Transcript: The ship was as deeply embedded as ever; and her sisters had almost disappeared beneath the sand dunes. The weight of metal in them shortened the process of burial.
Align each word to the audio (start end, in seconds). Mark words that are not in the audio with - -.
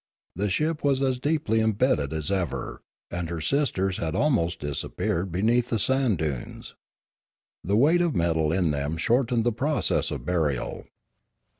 The 0.35 0.49
ship 0.49 0.83
was 0.83 1.03
as 1.03 1.19
deeply 1.19 1.61
embedded 1.61 2.11
as 2.11 2.31
ever; 2.31 2.81
and 3.11 3.29
her 3.29 3.39
sisters 3.39 3.97
had 3.97 4.15
almost 4.15 4.57
disappeared 4.61 5.31
beneath 5.31 5.69
the 5.69 5.77
sand 5.77 6.17
dunes. 6.17 6.73
The 7.63 7.77
weight 7.77 8.01
of 8.01 8.15
metal 8.15 8.51
in 8.51 8.71
them 8.71 8.97
shortened 8.97 9.43
the 9.43 9.51
process 9.51 10.09
of 10.09 10.25
burial. 10.25 10.87